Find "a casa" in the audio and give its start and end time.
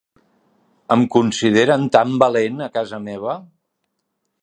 2.69-3.05